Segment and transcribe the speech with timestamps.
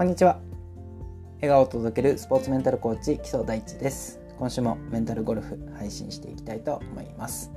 [0.00, 0.40] こんにちは。
[1.42, 4.18] 笑顔を届けるスポーツメンタルコーチ基礎大地です。
[4.38, 7.52] 今週もメンタルゴルフ配信していきたいと思います。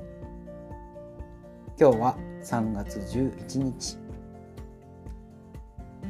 [1.80, 3.96] 今日は3月11日。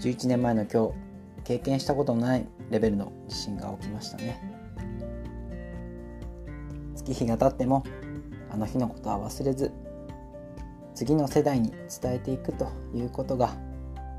[0.01, 0.95] 11年前の今日
[1.45, 4.41] 経験したことのないレベルの地震が起きましたね。
[6.97, 7.85] 月日が経っても
[8.51, 9.71] あの日のことは忘れず
[10.97, 13.55] 次の世代に伝えていくということが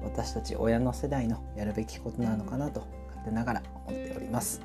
[0.04, 4.62] 私たち親の世代のやるべきことなのかなと勝手ながら思っております。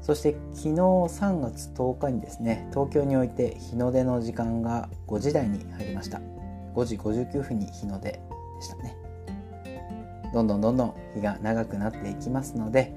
[0.00, 6.20] そして昨日3月10日にですね東京において日の出の時間が5時台に入りました。
[6.74, 8.20] 5時59分に日の出で
[8.60, 8.96] したね。
[10.32, 12.92] どんどんどんどん日が長くなっていきますので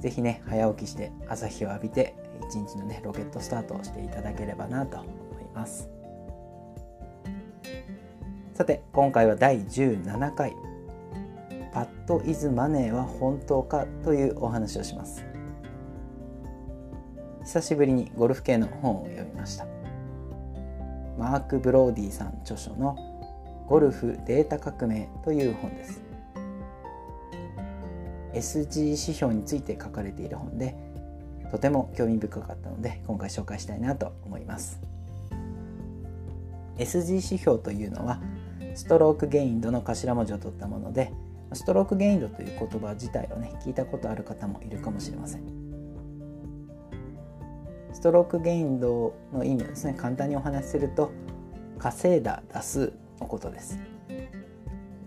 [0.00, 2.14] 是非ね早起きして朝日を浴びて
[2.48, 5.08] 一日のねロケットスタートをしていただければなと思
[5.40, 5.97] います。
[8.58, 10.56] さて今回は第17回
[11.72, 15.24] 「パッド・イズ・マネーは本当か?」というお話をします。
[17.44, 19.66] 久しぶりにゴルフ系の本を読みました。
[21.16, 22.96] マーク・ブローディさん著書の
[23.70, 26.02] 「ゴルフデータ革命」という本です。
[28.32, 30.74] SG 指標について書かれている本で
[31.52, 34.80] とても興味深かったので今回紹介したいなと思います。
[36.76, 38.20] SG 指標というのは
[38.78, 41.12] ストロークゲインドの頭文字を取ったもので
[41.52, 45.42] ストロークゲインドという言葉自体をね聞いたことある方もいるかもしれません。
[47.92, 51.10] ストロークゲインドの意味をですね簡単にお話しすると
[51.80, 53.80] 稼いだ打数のことです。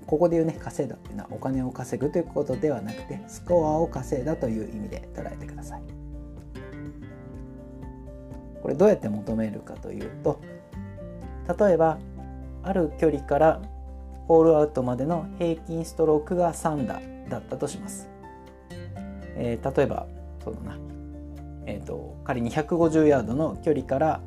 [0.05, 5.81] ここで言うね稼いだっていうのはお金を稼ぐということではなくてスコアを稼いだという意味で捉えてください。
[8.61, 10.41] これどうやって求めるかというと
[11.57, 11.99] 例えば
[12.63, 13.61] ある距離から
[14.27, 18.09] ホールアウトまでの平均ストロークが3打だったとします。
[19.35, 20.07] えー、例えば
[20.43, 20.77] そうだな、
[21.65, 24.21] えーと、仮に150ヤードの距離から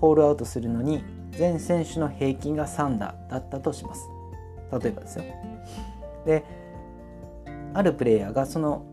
[0.00, 4.08] ホールアウトするのに全選手の平均が3打だったとします。
[4.80, 5.24] 例えばですよ。
[6.26, 6.44] で
[7.74, 8.84] あるプレイヤーがその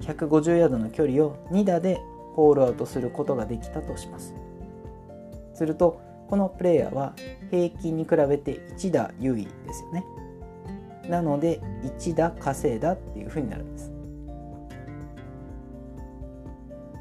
[0.00, 2.00] 150ヤードの距離を2打で
[2.34, 4.34] ホールアウトすることができたとします。
[5.54, 7.14] するとこのプレイヤーは
[7.50, 10.04] 平均に比べて1打優位ですよね。
[11.08, 13.92] なので1打稼いだっていうふうになるんです。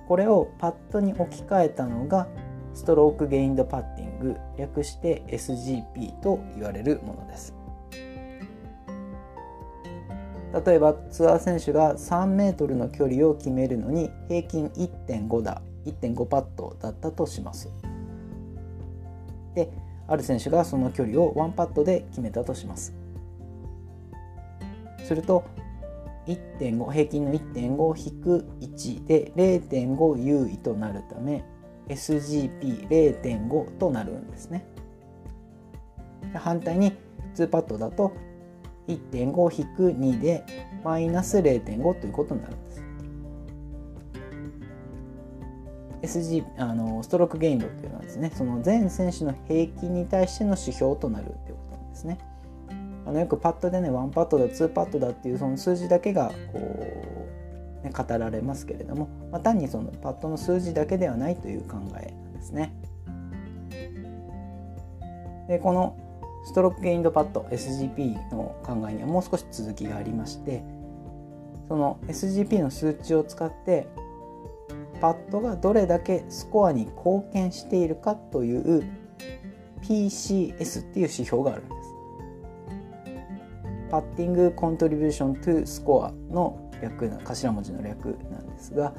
[0.08, 2.28] これをパッドに置き換えたのが
[2.74, 7.54] ストロークゲインドパッティング略して SGP と言われるものです。
[10.66, 17.70] 例えばツアー選手が3メートルの距離を決めるのに平均1.5打1.5パットだったとします。
[19.58, 19.72] で
[20.08, 22.94] ある選手がその距離をワンパットで決めたとします。
[25.04, 25.44] すると
[26.28, 31.44] 1.5平均の1.5引く1で0.5優位となるため
[31.88, 34.68] SGP0.5 となるんですね。
[36.36, 36.94] 反対に
[37.36, 38.12] 2パットだと
[38.88, 40.46] 1.5引く2で
[40.84, 42.87] マイナス0.5ということになるんです。
[46.02, 52.18] SG あのストロークゲインドっていうのはですねその全選手の平均に対しての指標となるっていうことなんですね。
[53.06, 56.60] あのよくパッドでね1パットだ2パットだっていうその数字だけがこ
[57.82, 62.74] う、ね、語られますけれども、まあ、単にそのパッドの数字だけではないという考えなんですね。
[65.48, 65.98] でこの
[66.44, 70.64] ストロークゲインドパッド SGP の考えにはもう少し続きがありまして
[71.68, 73.88] その SGP の数値を使って
[75.28, 78.90] パッドがどれだけスコアに貢献しているかという
[79.82, 81.98] PCS っていう指標があるんです。
[83.92, 88.94] パッティングコントリビューショントゥスコアの略な頭文字の略なんですが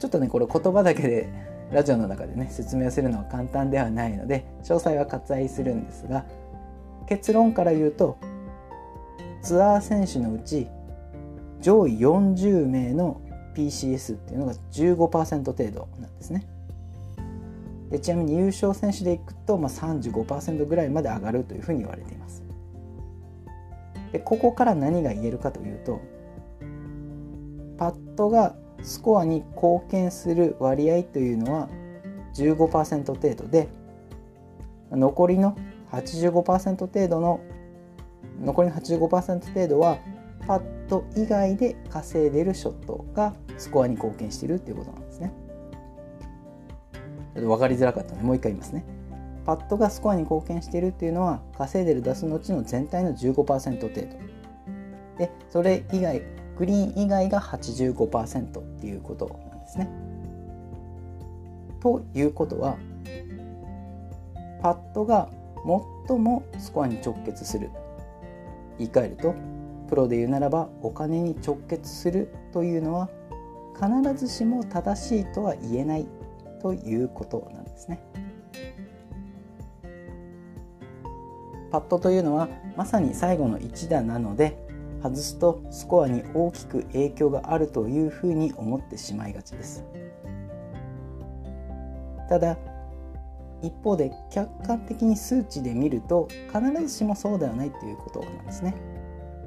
[0.00, 1.32] ちょっとねこれ言葉だけで
[1.72, 6.26] ラジオの中でね説明するのは簡単ではないので詳細は割愛するんですが
[7.08, 8.18] 結論から言うと
[9.42, 10.66] ツアー選手のうち
[11.60, 13.20] 上位40名の
[13.58, 16.46] PCS っていうのが15%程度なんですね。
[17.90, 22.44] でちなみに優勝選手でいくと、まあ、35%ぐらいまで上がるというふうに言われています。
[24.12, 26.00] でここから何が言えるかというと
[27.76, 31.68] パットがスコアに貢献する割合というのは
[32.34, 33.68] 15%程度で
[34.90, 35.56] 残りの
[35.90, 37.40] 85%程度の
[38.40, 39.98] 残りの85%程度は
[40.48, 45.32] パット以外で稼いでるショットがスコアに貢献しているっていうことなんですね。
[47.34, 48.82] ちょっと分かりづらかったのでもう一回言いますね。
[49.44, 54.00] パットがスコアに貢献しているっていうのは稼いでる打数のうちの全体の15%程度。
[55.18, 56.22] でそれ以外
[56.56, 59.90] グリーン以外が85%っていうことなんですね。
[61.80, 62.78] ということは
[64.62, 65.28] パットが
[66.08, 67.70] 最もスコアに直結する
[68.78, 69.34] 言い換えると
[69.88, 73.08] プロで言うならばお金に直結するというのは
[73.74, 76.06] 必ずしも正しいとは言えない
[76.60, 78.00] ということなんですね。
[81.70, 84.58] パットというのはまさに最後の一打なので
[85.02, 89.84] 外すとスコアに大きく影響があるというふうに思ってしまいがちです。
[92.28, 92.58] ただ
[93.62, 98.74] 一方で客観的に数値で見ると必ずしもそうではないということなんですね。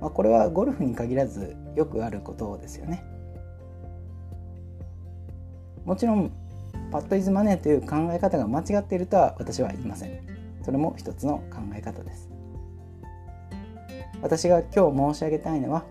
[0.01, 3.03] まあ、これはゴルフに限らずよくあることですよね。
[5.85, 6.31] もちろん
[6.91, 10.19] パッドイズマネーという考え方が間違っているとは私は言いません。
[10.63, 12.29] それも一つの考え方です。
[14.21, 15.83] 私が今日申し上げたいのは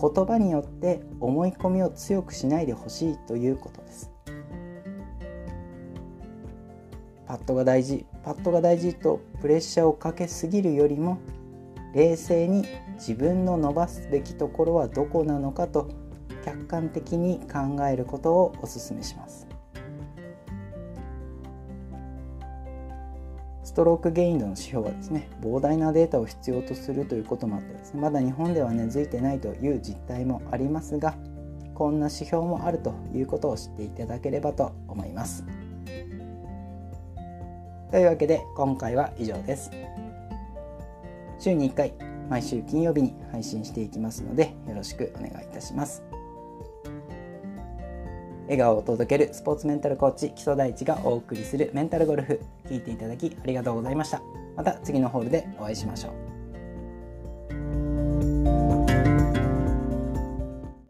[0.00, 4.10] 言葉によって思い込みを強くしないでほしいということです。
[7.26, 11.18] パッドが大事パッドが大事とプレッシャーをかけすぎるよりも
[11.96, 12.66] 冷静に
[12.96, 15.88] 自分の伸ばすべきところはどこなのかと
[16.44, 19.48] 客観的に考えることをお勧めします
[23.64, 31.14] ストロークゲイン度の指標はですね膨大なデータを必要とするということもあってですねまだ日本では根付いてないという実態もありますが
[31.72, 35.44] こんな指標もあるということを知っていただければと思います。
[37.90, 39.70] というわけで今回は以上です。
[41.38, 41.94] 週に1回
[42.28, 46.02] 毎週金曜日に配信していきますのでよろしくお願いいたします。
[48.44, 54.22] 笑顔を届けるスポーツメンタルコーチ木曽大地がお送りするメンタルゴルフ聞いていただきありがとうございました。
[54.56, 56.25] また次のホールでお会いしましょう。